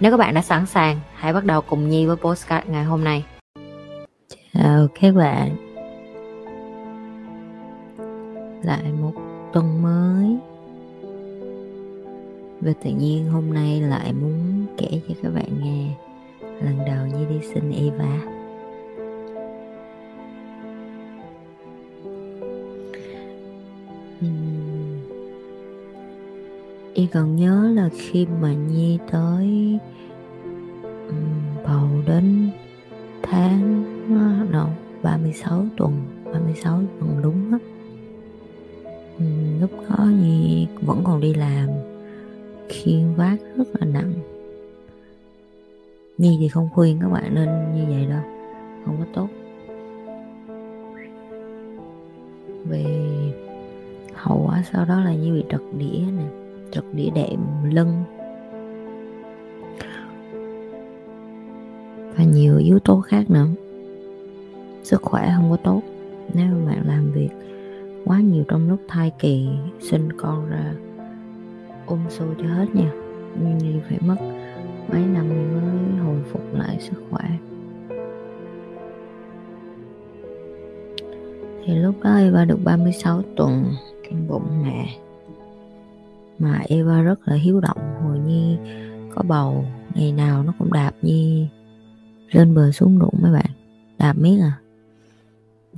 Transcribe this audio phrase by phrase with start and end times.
[0.00, 3.04] Nếu các bạn đã sẵn sàng, hãy bắt đầu cùng Nhi với postcard ngày hôm
[3.04, 3.24] nay.
[4.54, 5.56] Chào các bạn
[8.62, 9.12] Lại một
[9.52, 10.36] tuần mới
[12.60, 15.94] Và tự nhiên hôm nay lại muốn kể cho các bạn nghe
[16.40, 18.18] Lần đầu Nhi đi xin Eva
[24.26, 24.80] uhm.
[26.94, 29.78] Y còn nhớ là khi mà Nhi tới
[32.10, 32.50] đến
[33.22, 34.68] tháng ờ, đâu
[35.02, 35.92] 36 tuần
[36.32, 37.58] 36 tuần đúng á.
[39.18, 39.24] Ừ,
[39.60, 41.68] lúc đó Nhi vẫn còn đi làm
[42.68, 44.12] khiên vác rất là nặng.
[46.18, 48.22] Nhi thì không khuyên các bạn nên như vậy đâu
[48.84, 49.28] không có tốt.
[52.68, 52.84] Về
[54.14, 56.24] hậu quả sau đó là Nhi bị trật đĩa nè
[56.72, 58.02] trật đĩa đệm lưng.
[62.32, 63.46] Nhiều yếu tố khác nữa.
[64.82, 65.82] Sức khỏe không có tốt,
[66.34, 67.28] nếu mà bạn làm việc
[68.04, 69.48] quá nhiều trong lúc thai kỳ,
[69.80, 70.74] sinh con ra
[71.86, 72.92] um ôm xô cho hết nha.
[73.58, 74.16] Như phải mất
[74.92, 77.24] mấy năm mới hồi phục lại sức khỏe.
[81.64, 83.64] Thì lúc đó Eva được 36 tuần
[84.10, 84.96] trong bụng mẹ
[86.38, 88.56] mà Eva rất là hiếu động, hồi nhi
[89.14, 89.64] có bầu,
[89.94, 91.48] ngày nào nó cũng đạp nhi
[92.30, 93.50] lên bờ xuống ruộng mấy bạn.
[93.98, 94.60] Đạp miết à?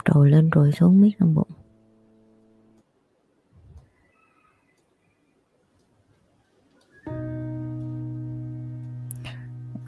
[0.05, 1.49] Rồi lên rồi xuống miết trong bụng.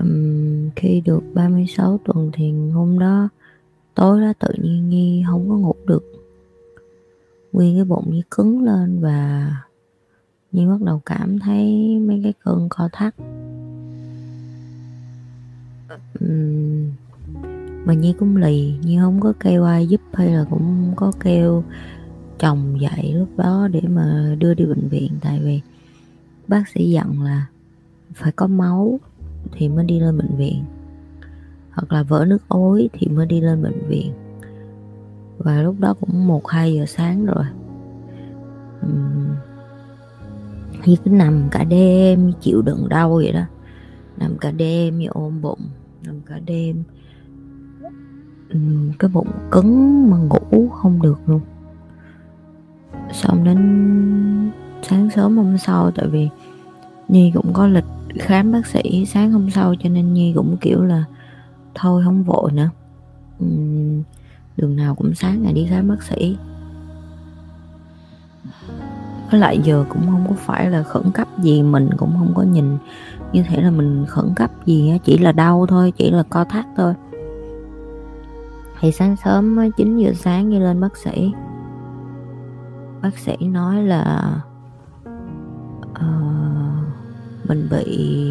[0.03, 3.29] Uhm, khi được 36 tuần thì hôm đó
[3.95, 6.05] tối đó tự nhiên Nhi không có ngủ được.
[7.53, 9.51] Nguyên cái bụng như cứng lên và
[10.53, 13.15] Nhi bắt đầu cảm thấy mấy cái cơn co thắt
[16.25, 16.91] uhm,
[17.85, 21.65] mà Nhi cũng lì Nhi không có kêu ai giúp hay là cũng có kêu
[22.39, 25.13] chồng dậy lúc đó để mà đưa đi bệnh viện.
[25.21, 25.61] Tại vì
[26.49, 27.47] bác sĩ dặn là
[28.15, 29.01] phải có máu
[29.53, 30.65] thì mới đi lên bệnh viện
[31.71, 34.13] hoặc là vỡ nước ối thì mới đi lên bệnh viện.
[35.39, 37.45] Và lúc đó cũng một hai giờ sáng rồi.
[38.87, 39.35] Uhm,
[40.87, 43.45] như cứ nằm cả đêm chịu đựng đau vậy đó.
[44.17, 45.61] Nằm cả đêm như ôm bụng
[46.07, 46.83] nằm cả đêm.
[48.57, 51.41] Uhm, cái bụng cứng mà ngủ không được luôn.
[53.13, 53.61] Xong đến
[54.83, 56.29] sáng sớm hôm sau tại vì
[57.09, 57.85] nhi cũng có lịch
[58.19, 61.05] khám bác sĩ sáng hôm sau cho nên nhi cũng kiểu là
[61.75, 62.71] thôi không vội nữa.
[63.45, 64.03] Uhm,
[64.57, 66.37] đường nào cũng sáng ngày đi khám bác sĩ.
[69.31, 72.43] Với lại giờ cũng không có phải là khẩn cấp gì mình cũng không có
[72.43, 72.77] nhìn
[73.35, 76.45] như thể là mình khẩn cấp gì á chỉ là đau thôi chỉ là co
[76.45, 76.95] thắt thôi.
[78.81, 81.33] Thì sáng sớm 9 giờ sáng đi lên bác sĩ.
[83.03, 84.35] Bác sĩ nói là
[85.91, 88.31] uh, mình bị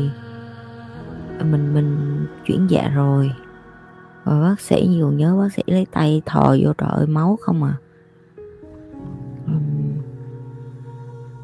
[1.40, 3.32] mình mình chuyển dạ rồi.
[4.24, 7.74] Và bác sĩ nhiều nhớ bác sĩ lấy tay thò vô trời máu không à.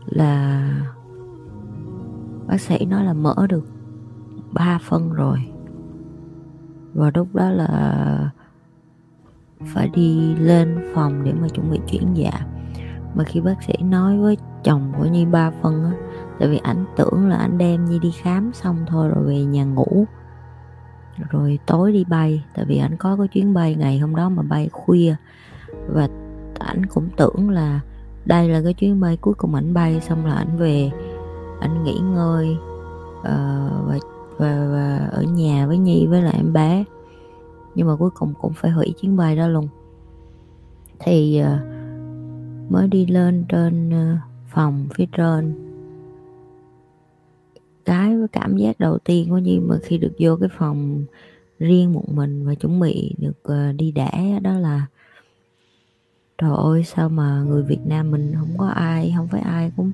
[0.05, 0.69] Là
[2.49, 3.65] bác sĩ nói là mở được
[4.51, 5.37] ba phân rồi.
[6.93, 8.31] Và lúc đó là
[9.65, 12.31] phải đi lên phòng để mà chuẩn bị chuyển dạ.
[13.15, 15.91] Mà khi bác sĩ nói với chồng của nhi ba phân á,
[16.39, 19.63] tại vì ảnh tưởng là anh đem nhi đi khám xong thôi rồi về nhà
[19.63, 20.05] ngủ.
[21.29, 24.43] Rồi tối đi bay, tại vì ảnh có cái chuyến bay ngày hôm đó mà
[24.43, 25.15] bay khuya.
[25.87, 26.09] Và
[26.59, 27.79] ảnh cũng tưởng là
[28.25, 30.91] đây là cái chuyến bay cuối cùng ảnh bay, xong là ảnh về
[31.59, 32.57] anh nghỉ ngơi
[33.19, 33.25] uh,
[33.87, 33.99] và,
[34.37, 36.83] và và ở nhà với nhi với lại em bé.
[37.75, 39.67] Nhưng mà cuối cùng cũng phải hủy chuyến bay đó luôn.
[40.99, 44.19] Thì uh, mới đi lên trên uh,
[44.49, 45.53] phòng phía trên.
[47.85, 51.05] Cái cảm giác đầu tiên của nhi mà khi được vô cái phòng
[51.59, 54.85] riêng một mình và chuẩn bị được uh, đi đẻ đó là
[56.37, 59.91] trời ơi sao mà người Việt Nam mình không có ai không phải ai cũng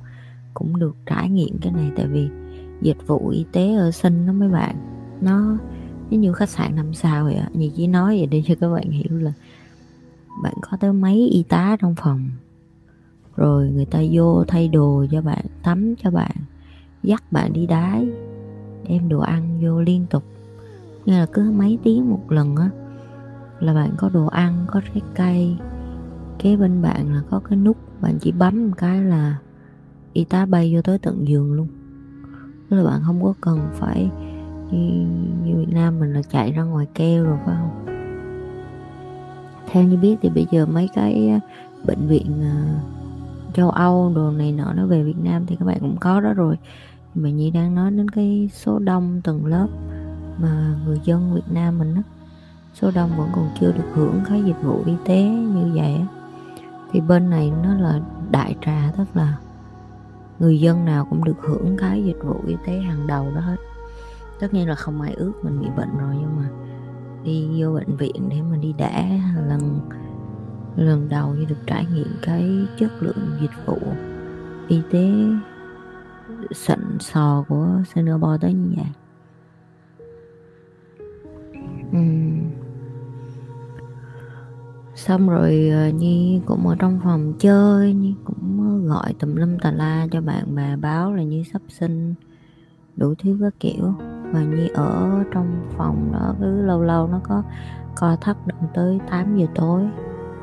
[0.55, 1.91] cũng được trải nghiệm cái này.
[1.95, 2.29] Tại vì
[2.81, 4.75] dịch vụ y tế ở sinh đó mấy bạn
[5.21, 5.57] nó
[6.11, 8.69] nó như khách sạn năm sao vậy á, như chỉ nói vậy để cho các
[8.69, 9.33] bạn hiểu là
[10.43, 12.29] bạn có tới mấy y tá trong phòng.
[13.35, 16.35] Rồi người ta vô thay đồ cho bạn tắm cho bạn
[17.03, 18.07] dắt bạn đi đái
[18.89, 20.23] đem đồ ăn vô liên tục.
[21.05, 22.69] Như là cứ mấy tiếng một lần á
[23.59, 25.57] là bạn có đồ ăn có trái cây.
[26.39, 29.37] Kế bên bạn là có cái nút bạn chỉ bấm một cái là
[30.15, 31.67] y tá bay vô tới tận giường luôn.
[32.69, 34.09] Tức là bạn không có cần phải
[34.71, 35.05] như,
[35.43, 37.85] như Việt Nam mình là chạy ra ngoài keo rồi phải không?
[39.71, 41.39] Theo như biết thì bây giờ mấy cái à,
[41.85, 42.79] bệnh viện à,
[43.53, 46.33] châu Âu đồ này nọ nó về Việt Nam thì các bạn cũng có đó
[46.33, 46.57] rồi.
[47.15, 49.67] Mà Nhi đang nói đến cái số đông tầng lớp
[50.37, 52.01] mà người dân Việt Nam mình á
[52.73, 56.01] số đông vẫn còn chưa được hưởng cái dịch vụ y tế như vậy
[56.91, 57.99] thì bên này nó là
[58.31, 59.37] đại trà tức là
[60.39, 63.55] người dân nào cũng được hưởng cái dịch vụ y tế hàng đầu đó hết
[64.39, 66.49] tất nhiên là không ai ước mình bị bệnh rồi, nhưng mà
[67.23, 69.79] đi vô bệnh viện để mà đi đẻ lần
[70.75, 72.49] lần đầu như được trải nghiệm cái
[72.79, 73.77] chất lượng dịch vụ
[74.67, 75.11] y tế
[76.51, 78.85] xịn sò của Singapore tới như vậy
[82.01, 82.64] uhm
[84.95, 89.57] xong rồi ờ, Nhi cũng ở trong phòng chơi, Nhi cũng ờ, gọi tùm lum
[89.57, 92.13] tà la cho bạn bè báo là Nhi sắp sinh,
[92.95, 93.93] đủ thứ các kiểu.
[94.31, 97.43] Và Nhi ở trong phòng đó cứ lâu lâu nó có
[97.95, 99.81] co thắt động tới 8 giờ tối.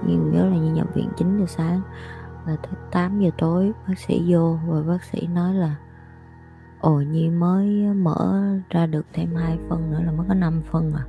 [0.07, 1.81] Nhi nhớ là Nhi nhập viện 9 giờ sáng.
[2.47, 5.77] Là tới 8 giờ tối, bác sĩ vô và bác sĩ nói là,
[6.81, 10.93] ồ, Nhi mới mở ra được thêm hai phân nữa là mới có 5 phân
[10.93, 11.05] à.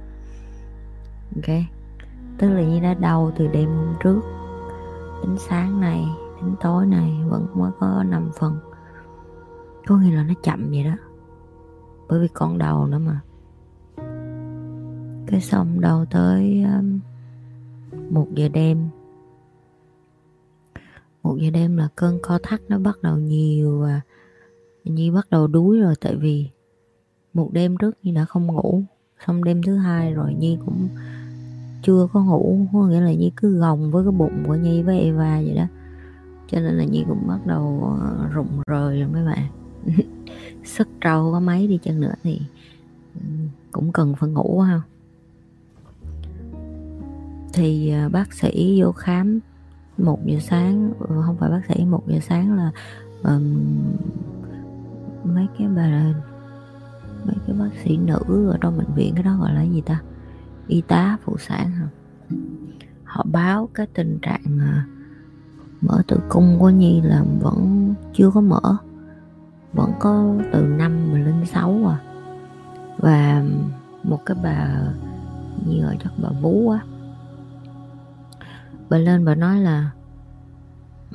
[1.35, 1.82] Ok
[2.37, 4.21] tức là Nhi đã đau từ đêm hôm trước
[5.23, 6.05] đến sáng này
[6.41, 8.57] đến tối này vẫn mới có 5 phần.
[9.87, 10.95] Có nghĩa là nó chậm vậy đó.
[12.09, 13.19] Bởi vì con đầu nữa mà.
[15.27, 16.99] Cái xong đầu tới um,
[18.09, 18.89] một giờ đêm.
[21.23, 24.01] Một giờ đêm là cơn co thắt nó bắt đầu nhiều và
[24.83, 26.49] Nhi bắt đầu đuối rồi, tại vì
[27.33, 28.83] một đêm trước Nhi đã không ngủ,
[29.27, 30.87] xong đêm thứ hai rồi Nhi cũng
[31.83, 34.99] chưa có ngủ có nghĩa là Nhi cứ gồng với cái bụng của Nhi với
[34.99, 35.65] Eva vậy đó.
[36.47, 39.47] Cho nên là Nhi cũng bắt đầu ờ, rụng rời rồi mấy bạn.
[40.63, 42.41] Sức trâu có mấy đi chăng nữa thì
[43.15, 43.21] ừ,
[43.71, 44.81] cũng cần phải ngủ ha.
[47.53, 49.39] Thì ờ, bác sĩ vô khám
[49.97, 52.71] một giờ sáng ừ, không phải bác sĩ một giờ sáng là
[53.23, 53.55] um,
[55.23, 56.13] mấy cái bà
[57.25, 60.01] mấy cái bác sĩ nữ ở trong bệnh viện cái đó gọi là gì ta?
[60.67, 61.71] Y tá phụ sản
[63.03, 64.85] họ báo cái tình trạng à,
[65.81, 68.77] mở tử cung của nhi là vẫn chưa có mở
[69.73, 71.97] vẫn có từ năm mà lên sáu à.
[72.97, 73.43] Và
[74.03, 74.81] một cái bà
[75.65, 76.79] như ở chắc bà vú á
[78.89, 79.91] bà lên bà nói là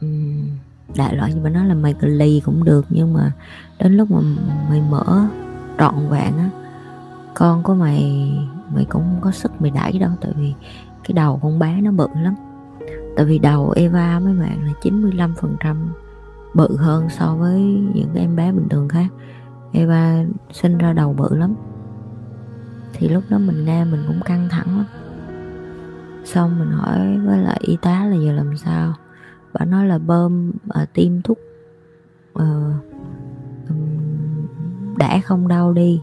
[0.00, 0.48] um,
[0.96, 3.32] đại loại như bà nói là mày cờ lì cũng được nhưng mà
[3.78, 4.20] đến lúc mà
[4.68, 5.26] mày mở
[5.78, 6.50] trọn vẹn á
[7.34, 8.32] con của mày
[8.74, 10.54] mày cũng không có sức mày đẩy đâu tại vì
[11.04, 12.34] cái đầu con bé nó bự lắm.
[13.16, 15.76] Tại vì đầu Eva mấy bạn là 95%
[16.54, 17.60] bự hơn so với
[17.94, 19.06] những cái em bé bình thường khác.
[19.72, 21.54] Eva sinh ra đầu bự lắm.
[22.92, 24.86] Thì lúc đó mình nghe mình cũng căng thẳng lắm.
[26.24, 28.94] Xong mình hỏi với lại y tá là giờ làm sao?
[29.52, 31.38] Bà nói là bơm à, tiêm thuốc
[32.32, 32.72] ờ,
[33.68, 33.74] à,
[34.98, 36.02] đã không đau đi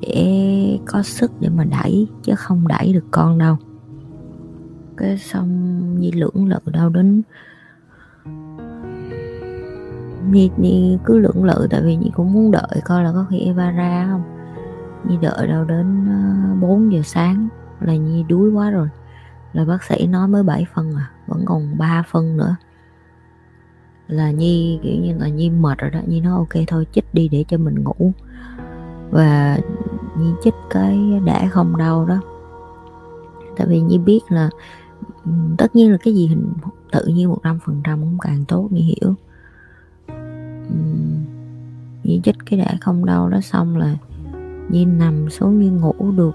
[0.00, 3.56] để có sức để mà đẩy chứ không đẩy được con đâu.
[4.96, 7.22] Cái xong như lưỡng lự đau đến
[10.30, 13.40] Nhi, Nhi cứ lưỡng lự tại vì Nhi cũng muốn đợi coi là có khi
[13.40, 14.22] Eva ra không.
[15.04, 16.06] Nhi đợi đâu đến
[16.60, 17.48] 4 ờ, giờ sáng
[17.80, 18.88] là Nhi đuối quá rồi.
[19.52, 22.56] Là bác sĩ nói mới 7 phân à vẫn còn 3 phân nữa.
[24.08, 26.00] Là Nhi kiểu như là Nhi mệt rồi đó.
[26.06, 28.12] Nhi nói ok thôi chích đi để cho mình ngủ.
[29.10, 29.58] Và
[30.22, 32.20] Nhi chích cái đã không đau đó.
[33.56, 34.50] Tại vì Nhi biết là
[35.58, 36.52] tất nhiên là cái gì hình
[36.92, 39.14] tự nhiên một trăm phần trăm cũng càng tốt, Nhi hiểu.
[42.04, 43.96] Nhi chích cái đã không đau đó xong là
[44.68, 46.34] Nhi nằm xuống Nhi ngủ được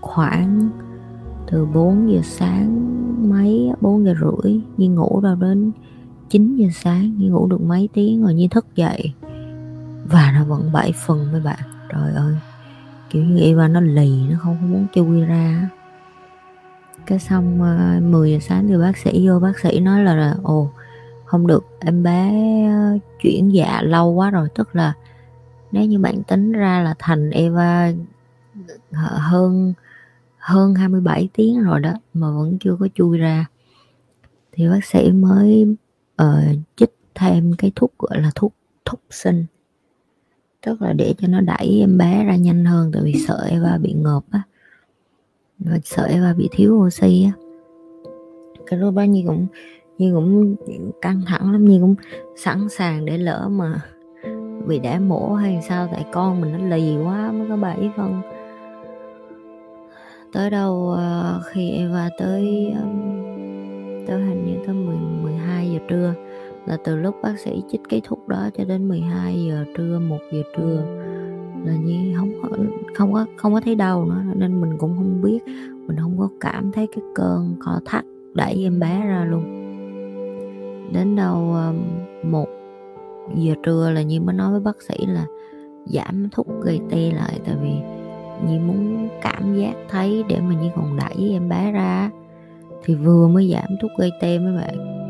[0.00, 0.70] khoảng
[1.46, 2.90] từ 4 giờ sáng
[3.30, 5.72] mấy 4 giờ rưỡi, Nhi ngủ đâu đến
[6.28, 9.12] 9 giờ sáng, Nhi ngủ được mấy tiếng rồi Nhi thức dậy.
[10.10, 11.58] Và nó vẫn bảy phần với bạn,
[11.92, 12.34] trời ơi
[13.14, 15.68] kiểu như Eva nó lì nó không muốn chui ra.
[17.06, 20.14] Cái xong à, uh, 10 giờ sáng thì bác sĩ vô bác sĩ nói là,
[20.14, 20.70] là ồ
[21.24, 22.30] không được em bé
[22.68, 24.48] à, chuyển dạ lâu quá rồi.
[24.54, 24.92] Tức là
[25.72, 27.92] nếu như bạn tính ra là thành Eva
[28.92, 29.72] ờ, hơn
[30.38, 33.46] hơn 27 tiếng rồi đó mà vẫn chưa có chui ra
[34.52, 35.76] thì bác sĩ mới
[36.22, 38.54] uh, chích thêm cái thuốc gọi là thuốc
[38.84, 39.46] thúc sinh
[40.66, 43.78] tức là để cho nó đẩy em bé ra nhanh hơn tại vì sợ Eva
[43.78, 44.42] bị ngợp á.
[45.58, 47.32] Và sợ Eva bị thiếu oxy á.
[48.66, 49.46] Cái lúc đó như cũng
[49.98, 50.56] như cũng
[51.00, 51.64] căng thẳng lắm.
[51.64, 51.94] Như cũng
[52.36, 53.80] sẵn sàng để lỡ mà
[54.66, 58.22] bị đẻ mổ hay sao tại con mình nó lì quá mới có bảy phân
[60.34, 63.33] tới đâu ờ, khi Eva tới um,
[66.66, 70.18] là từ lúc bác sĩ chích cái thuốc đó cho đến 12 giờ trưa 1
[70.32, 70.82] giờ trưa
[71.64, 72.48] là như không có
[72.94, 75.38] không có không có thấy đau nữa, nên mình cũng không biết,
[75.86, 78.04] mình không có cảm thấy cái cơn co thắt
[78.34, 79.44] đẩy em bé ra luôn.
[80.92, 81.72] Đến đâu ờ,
[82.22, 82.48] một
[83.36, 85.26] giờ trưa là như mới nói với bác sĩ là
[85.86, 87.72] giảm thuốc gây tê lại, tại vì
[88.46, 92.10] Nhi muốn cảm giác thấy để mà Nhi còn đẩy em bé ra
[92.84, 95.03] thì vừa mới giảm thuốc gây tê mấy bạn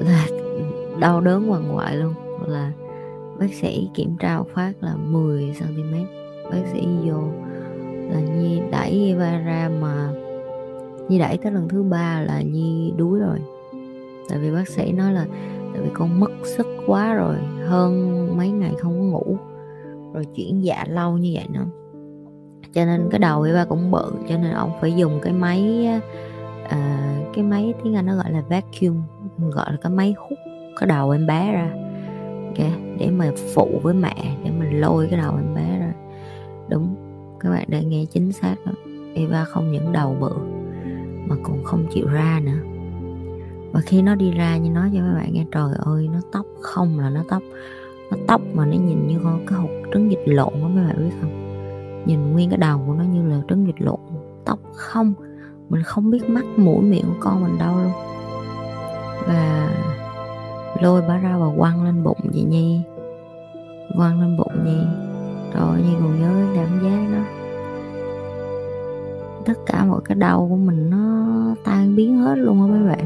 [0.00, 0.26] là
[1.00, 2.14] đau đớn hoàng ngoại luôn.
[2.46, 2.72] Là
[3.38, 5.94] bác sĩ kiểm tra phát là 10 cm
[6.50, 7.20] bác sĩ vô
[8.10, 10.12] là Nhi đẩy Eva ra mà
[11.08, 13.38] Nhi đẩy tới lần thứ ba là Nhi đuối rồi.
[14.28, 15.26] Tại vì bác sĩ nói là
[15.72, 19.36] tại vì con mất sức quá rồi hơn mấy ngày không có ngủ
[20.14, 21.66] rồi chuyển dạ lâu như vậy nữa.
[22.74, 25.88] Cho nên cái đầu Eva cũng bự cho nên ông phải dùng cái máy
[26.68, 29.02] à, cái máy tiếng Anh nó gọi là vacuum
[29.50, 30.38] gọi là cái máy hút
[30.80, 31.70] cái đầu em bé ra.
[32.46, 35.92] Okay, để mà phụ với mẹ để mình lôi cái đầu em bé ra.
[36.68, 36.94] Đúng
[37.40, 38.72] các bạn đã nghe chính xác đó.
[39.14, 40.32] Eva không những đầu bự
[41.26, 42.58] mà còn không chịu ra nữa.
[43.72, 46.46] Và khi nó đi ra như nói cho các bạn nghe trời ơi nó tóc
[46.60, 47.42] không là nó tóc
[48.10, 50.96] nó tóc mà nó nhìn như con cái hột trứng vịt lộn đó mấy bạn
[50.98, 51.30] biết không?
[52.06, 54.00] Nhìn nguyên cái đầu của nó như là trứng vịt lộn.
[54.44, 55.14] Tóc không
[55.68, 57.92] mình không biết mắt mũi miệng của con mình đâu luôn
[59.26, 59.70] và
[60.80, 62.80] lôi bả ra và quăng lên bụng chị nhi.
[63.96, 64.80] Quăng lên bụng nhi.
[65.54, 67.24] Rồi nhi còn nhớ cái cảm giác đó.
[69.44, 71.26] Tất cả mọi cái đau của mình nó
[71.64, 73.04] tan biến hết luôn á mấy bạn.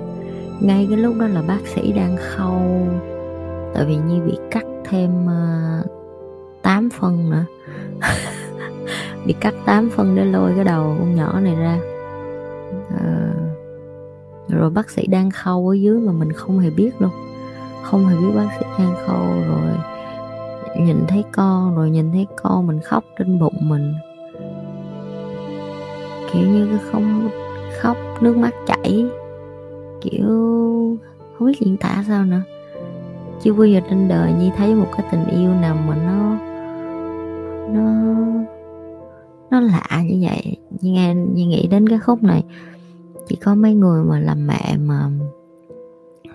[0.61, 2.87] Ngay cái lúc đó là bác sĩ đang khâu.
[3.75, 7.45] Tại vì nhi bị cắt thêm ờ, uh, 8 phân nữa.
[9.27, 11.79] Bị cắt 8 phân để lôi cái đầu con nhỏ này ra
[14.55, 17.11] rồi bác sĩ đang khâu ở dưới mà mình không hề biết luôn.
[17.83, 19.75] Không hề biết bác sĩ đang khâu, rồi
[20.87, 23.95] nhìn thấy con, rồi nhìn thấy con mình khóc trên bụng mình.
[26.33, 27.29] Kiểu như không,
[27.81, 29.07] khóc, nước mắt chảy.
[30.01, 30.29] Kiểu
[31.39, 32.43] không biết diễn tả sao nữa.
[33.43, 36.37] Chưa bao giờ trên đời nhi thấy một cái tình yêu nào mà nó
[37.71, 38.15] nó
[39.51, 40.57] nó lạ như vậy.
[40.81, 42.45] Như nghe như nghĩ đến cái khúc này
[43.29, 45.11] chỉ có mấy người mà làm mẹ mà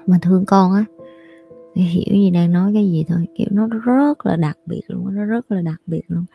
[0.06, 0.86] mà thương con á.
[1.76, 3.28] Hiểu gì đang nói cái gì thôi.
[3.36, 6.26] Kiểu nó rất là đặc biệt luôn nó rất là đặc biệt luôn.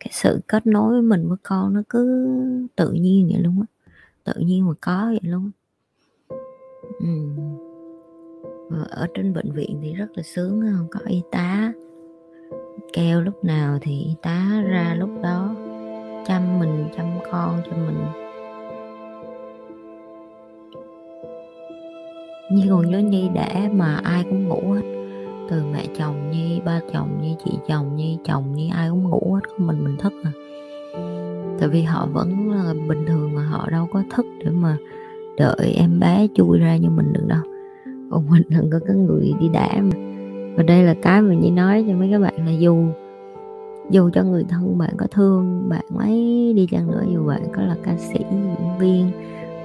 [0.00, 2.36] Cái sự kết nối với mình với con nó cứ
[2.76, 3.66] tự nhiên vậy luôn á.
[4.24, 5.50] Tự nhiên mà có vậy luôn
[7.00, 7.06] ừ.
[8.90, 11.72] ở trên bệnh viện thì rất là sướng không có y tá
[12.92, 15.54] kêu lúc nào thì y tá ra lúc đó
[16.28, 17.98] chăm mình chăm con cho mình.
[22.52, 24.82] Nhi còn nhớ Nhi để mà ai cũng ngủ hết.
[25.50, 29.34] Từ mẹ chồng Nhi, ba chồng Nhi, chị chồng Nhi, chồng Nhi ai cũng ngủ
[29.34, 30.32] hết Có mình mình thức à.
[31.60, 34.76] Tại vì họ vẫn là bình thường mà họ đâu có thức để mà
[35.36, 37.42] đợi em bé chui ra như mình được đâu.
[38.10, 39.96] Còn mình là có cái người đi đẻ mà.
[40.56, 42.84] Và đây là cái mà nhi nói cho mấy các bạn là dù
[43.90, 47.62] dù cho người thân bạn có thương bạn ấy đi chăng nữa, dù bạn có
[47.62, 49.10] là ca sĩ, diễn viên,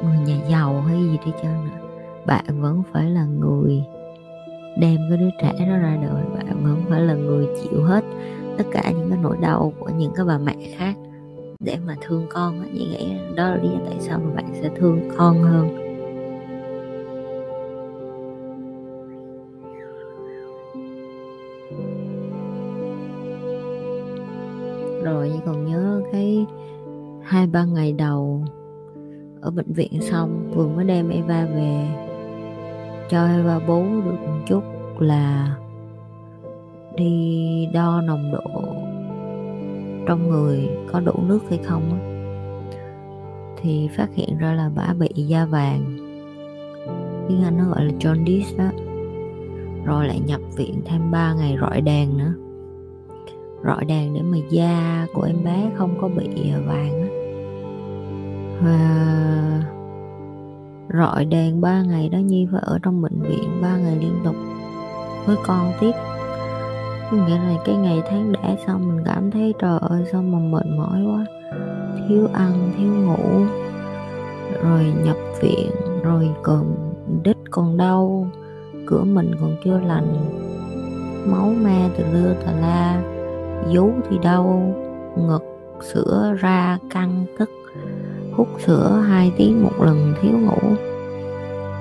[0.04, 1.88] người nhà giàu hay gì đi chăng nữa,
[2.26, 3.84] bạn vẫn phải là người
[4.78, 6.24] đem cái đứa trẻ đó ra đời.
[6.36, 8.04] Bạn vẫn phải là người chịu hết
[8.58, 10.96] tất cả những cái nỗi đau của những cái bà mẹ khác
[11.60, 12.68] để mà thương con á.
[12.74, 15.83] Chị nghĩ đó là lý do tại sao mà bạn sẽ thương con hơn.
[25.04, 26.46] Rồi, nhưng còn nhớ cái
[27.24, 28.46] hai ba ngày đầu
[29.42, 31.88] ở bệnh viện xong, vừa mới đem Eva về,
[33.10, 34.64] cho Eva bú được một chút
[35.00, 35.56] là
[36.96, 38.62] đi đo nồng độ
[40.08, 41.84] trong người có đủ nước hay không
[43.62, 45.98] thì phát hiện ra là bà bị da vàng.
[47.28, 48.70] Tiếng Anh nó gọi là jaundice đó.
[49.86, 52.34] Rồi lại nhập viện thêm 3 ngày rọi đèn nữa
[53.64, 57.08] rọi đèn để mà da của em bé không có bị à, vàng á.
[58.62, 59.24] Và
[60.94, 64.36] rọi đèn 3 ngày đó Nhi phải ở trong bệnh viện 3 ngày liên tục
[65.26, 65.92] với con tiếp.
[67.12, 70.66] Nghĩa là cái ngày tháng đẻ xong, mình cảm thấy trời ơi, sao mà mệt
[70.78, 71.26] mỏi quá.
[72.08, 73.46] Thiếu ăn, thiếu ngủ,
[74.64, 75.72] rồi nhập viện,
[76.04, 76.76] rồi còn
[77.24, 78.28] đít còn đau,
[78.86, 80.16] cửa mình còn chưa lành,
[81.26, 83.13] máu me từ lưa tà la
[83.72, 84.76] vú thì đau
[85.18, 85.44] ngực,
[85.82, 87.50] sữa ra căng tức.
[88.34, 90.76] Hút sữa hai tiếng một lần thiếu ngủ.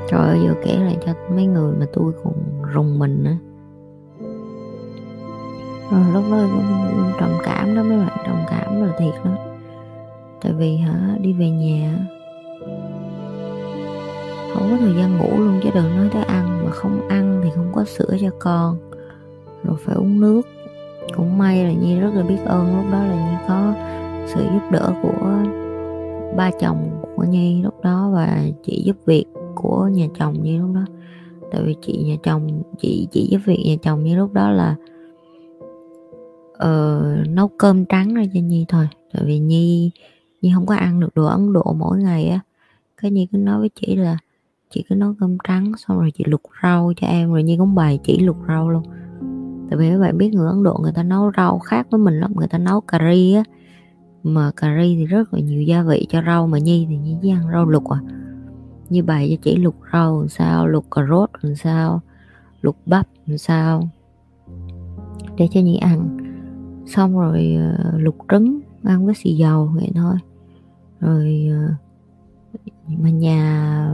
[0.08, 2.34] Trời ơi, vừa kể lại cho mấy người mà tôi còn
[2.72, 3.36] rùng mình nữa.
[5.90, 6.46] Rồi lúc đó
[7.20, 9.30] trầm cảm đó mấy bạn, trầm cảm là thiệt đó
[10.42, 11.98] tại vì hả, đi về nhà,
[14.54, 16.64] không có thời gian ngủ luôn chứ đừng nói tới ăn.
[16.64, 18.76] Mà không ăn thì không có sữa cho con.
[19.64, 20.42] Rồi phải uống nước
[21.16, 23.74] cũng may là nhi rất là biết ơn lúc đó là nhi có
[24.26, 25.42] sự giúp đỡ của
[26.36, 30.74] ba chồng của nhi lúc đó và chị giúp việc của nhà chồng nhi lúc
[30.74, 30.84] đó.
[31.52, 34.76] Tại vì chị nhà chồng chị chị giúp việc nhà chồng như lúc đó là
[36.54, 38.88] uh, nấu cơm trắng ra cho nhi thôi.
[39.12, 39.90] Tại vì nhi
[40.42, 42.40] nhi không có ăn được đồ ấn độ mỗi ngày á.
[42.96, 44.18] Cái nhi cứ nói với chị là
[44.70, 47.32] chị cứ nấu cơm trắng xong rồi chị luộc rau cho em.
[47.32, 48.82] Rồi nhi cũng bài chỉ luộc rau luôn
[49.72, 52.20] tại vì các bạn biết người ấn độ người ta nấu rau khác với mình
[52.20, 53.42] lắm người ta nấu cà ri á.
[54.22, 57.16] Mà cà ri thì rất là nhiều gia vị cho rau mà nhi thì nhi
[57.22, 58.00] chỉ ăn rau luộc à.
[58.88, 62.00] Như bài cho chỉ luộc rau làm sao luộc cà rốt làm sao
[62.62, 63.88] luộc bắp làm sao
[65.36, 66.18] để cho nhi ăn.
[66.86, 70.14] Xong rồi uh, luộc trứng ăn với xì dầu vậy thôi.
[71.00, 73.88] Rồi uh, mà nhà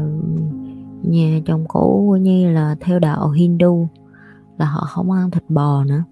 [1.02, 3.88] nhà chồng cũ của nhi là theo đạo hindu
[4.58, 6.02] là họ không ăn thịt bò nữa.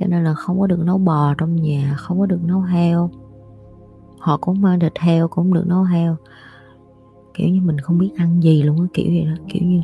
[0.00, 3.10] Cho nên là không có được nấu bò trong nhà không có được nấu heo.
[4.18, 6.16] Họ cũng ăn thịt heo cũng được nấu heo.
[7.34, 9.42] Kiểu như mình không biết ăn gì luôn á kiểu vậy đó.
[9.48, 9.80] Kiểu như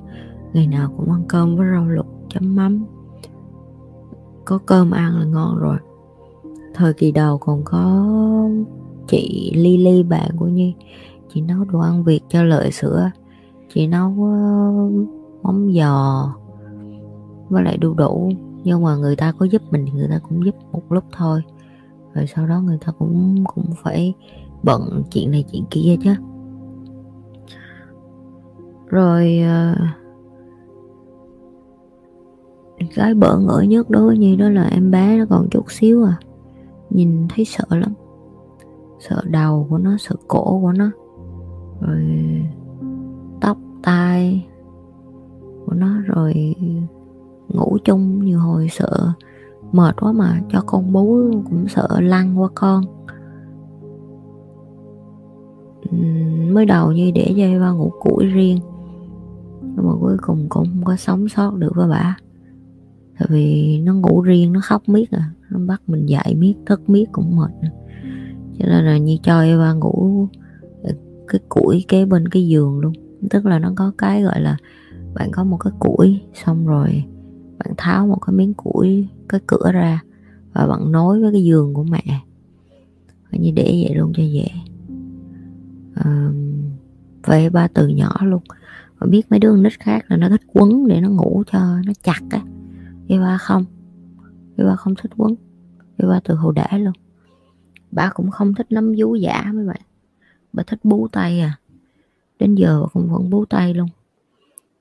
[0.53, 2.85] ngày nào cũng ăn cơm với rau luộc chấm mắm.
[4.45, 5.77] Có cơm ăn là ngon rồi.
[6.75, 8.11] Thời kỳ đầu còn có
[9.09, 10.75] chị Lily bạn của Nhi.
[11.35, 13.11] Chị nấu đồ ăn Việt cho lợi sữa.
[13.75, 15.09] Chị nấu uh,
[15.43, 16.35] mắm giò
[17.51, 18.33] với lại đu đủ.
[18.65, 21.43] Nhưng mà người ta có giúp mình thì người ta cũng giúp một lúc thôi.
[22.15, 24.15] Rồi sau đó người ta cũng cũng phải
[24.63, 26.15] bận chuyện này chuyện kia chứ.
[28.87, 29.75] Rồi ờ,
[32.95, 36.05] cái bỡ ngỡ nhất đối với như đó là em bé nó còn chút xíu
[36.05, 36.19] à.
[36.91, 37.95] Nhìn thấy sợ lắm.
[38.99, 40.91] Sợ đầu của nó, sợ cổ của nó.
[41.81, 42.03] Rồi
[43.41, 44.47] tóc tai
[45.67, 46.55] của nó, rồi
[47.55, 49.13] ngủ chung nhiều hồi sợ
[49.73, 52.85] mệt quá mà cho con bú cũng sợ lăn qua con.
[56.53, 58.59] Mới đầu như để cho Eva ngủ củi riêng,
[59.63, 62.17] nhưng mà cuối cùng cũng không có sống sót được với bà.
[63.19, 66.91] Tại vì nó ngủ riêng, nó khóc miết à nó bắt mình dậy miết, thức
[66.91, 67.69] miết cũng mệt nữa.
[68.59, 70.29] cho nên là như cho Eva ngủ
[71.29, 72.93] cái củi kế bên cái giường luôn.
[73.31, 74.57] Tức là nó có cái gọi là
[75.15, 77.05] bạn có một cái củi, xong rồi
[77.65, 80.03] bạn tháo một cái miếng củi cái cửa ra
[80.53, 82.21] và bạn nối với cái giường của mẹ.
[83.33, 84.49] Như để vậy luôn cho dễ.
[85.95, 86.31] À,
[87.27, 88.43] về ba từ nhỏ luôn.
[88.99, 91.93] Và biết mấy đứa nít khác là nó thích quấn để nó ngủ cho nó
[92.03, 92.43] chặt á.
[93.09, 93.65] Ba không.
[94.57, 95.35] Ba không thích quấn.
[95.99, 96.95] Ba từ hồi để luôn.
[97.91, 99.81] Bà cũng không thích nắm vú giả mấy bạn.
[100.53, 101.59] Bà thích bú tay à.
[102.39, 103.89] Đến giờ bà cũng vẫn bú tay luôn.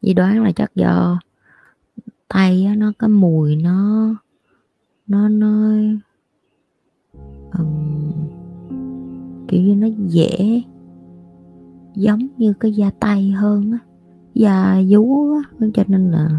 [0.02, 1.20] Vì đoán là chắc do
[2.30, 4.10] tay á, nó cái mùi nó
[5.08, 5.72] nó nó
[7.60, 8.12] um,
[9.48, 10.62] kiểu như nó dễ
[11.96, 13.80] giống như cái da tay hơn á
[14.34, 16.30] da vú á cho nên là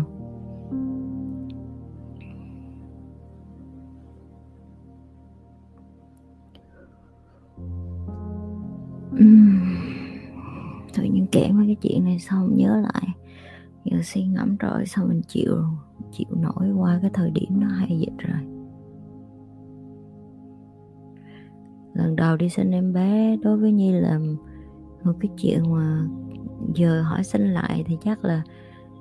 [10.95, 13.09] tự nhiên kể mấy cái chuyện này xong nhớ lại
[13.85, 15.57] giờ suy ngẫm rồi, sao mình chịu
[16.13, 18.41] chịu nổi qua cái thời điểm nó hay dịch rồi
[21.95, 24.21] lần đầu đi sinh em bé, đối với nhi là
[25.05, 26.07] một cái chuyện mà
[26.75, 28.43] giờ hỏi sinh lại thì chắc là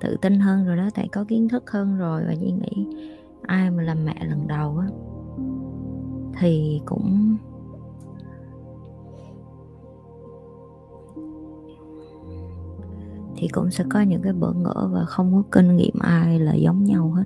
[0.00, 2.86] tự tin hơn rồi đó, tại có kiến thức hơn rồi và nhi nghĩ
[3.42, 4.86] ai mà làm mẹ lần đầu á,
[6.38, 7.36] thì cũng
[13.40, 16.54] thì cũng sẽ có những cái bỡ ngỡ và không có kinh nghiệm ai là
[16.54, 17.24] giống nhau hết.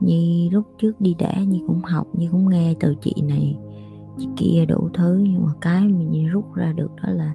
[0.00, 3.58] Như lúc trước đi đẻ như cũng học như cũng nghe từ chị này,
[4.18, 5.18] chị kia đủ thứ.
[5.22, 7.32] Nhưng mà cái mình rút ra được đó là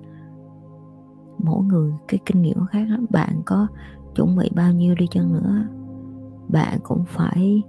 [1.38, 3.06] mỗi người cái kinh nghiệm khác lắm.
[3.10, 3.68] Bạn có
[4.16, 5.68] chuẩn bị bao nhiêu đi chăng nữa,
[6.48, 7.64] bạn cũng phải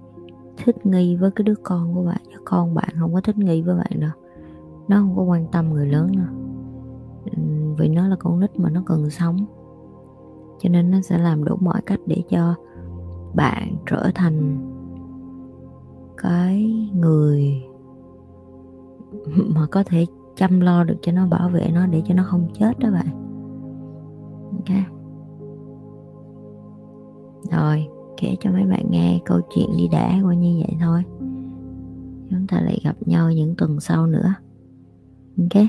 [0.56, 2.20] thích nghi với cái đứa con của bạn.
[2.32, 4.10] Chứ con bạn không có thích nghi với bạn đâu.
[4.88, 6.26] Nó không có quan tâm người lớn đâu.
[7.78, 9.46] Vì nó là con nít mà nó cần sống
[10.58, 12.54] cho nên nó sẽ làm đủ mọi cách để cho
[13.34, 14.58] bạn trở thành
[16.16, 17.62] cái người
[19.54, 22.48] mà có thể chăm lo được cho nó, bảo vệ nó để cho nó không
[22.54, 23.06] chết đó bạn.
[24.52, 24.76] Ok.
[27.50, 31.02] Rồi, kể cho mấy bạn nghe câu chuyện đi đẻ của như vậy thôi.
[32.30, 34.34] Chúng ta lại gặp nhau những tuần sau nữa.
[35.38, 35.62] Ok.